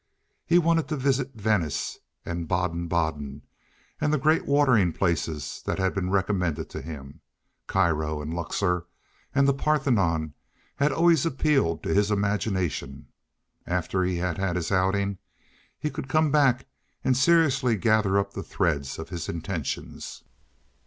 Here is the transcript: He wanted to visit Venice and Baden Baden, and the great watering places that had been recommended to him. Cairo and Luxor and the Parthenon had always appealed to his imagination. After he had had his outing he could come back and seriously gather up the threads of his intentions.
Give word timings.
He 0.47 0.57
wanted 0.57 0.87
to 0.87 0.95
visit 0.95 1.35
Venice 1.35 1.99
and 2.25 2.47
Baden 2.47 2.87
Baden, 2.87 3.43
and 3.99 4.11
the 4.11 4.17
great 4.17 4.47
watering 4.47 4.91
places 4.93 5.61
that 5.67 5.77
had 5.77 5.93
been 5.93 6.09
recommended 6.09 6.71
to 6.71 6.81
him. 6.81 7.21
Cairo 7.67 8.19
and 8.19 8.33
Luxor 8.33 8.87
and 9.35 9.47
the 9.47 9.53
Parthenon 9.53 10.33
had 10.77 10.91
always 10.91 11.23
appealed 11.23 11.83
to 11.83 11.93
his 11.93 12.09
imagination. 12.09 13.09
After 13.67 14.01
he 14.03 14.15
had 14.17 14.39
had 14.39 14.55
his 14.55 14.71
outing 14.71 15.19
he 15.77 15.91
could 15.91 16.09
come 16.09 16.31
back 16.31 16.65
and 17.03 17.15
seriously 17.15 17.77
gather 17.77 18.17
up 18.17 18.33
the 18.33 18.41
threads 18.41 18.97
of 18.97 19.09
his 19.09 19.29
intentions. 19.29 20.23